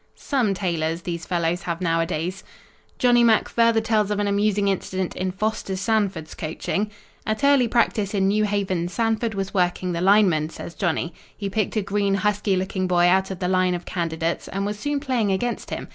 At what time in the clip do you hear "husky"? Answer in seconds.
12.15-12.55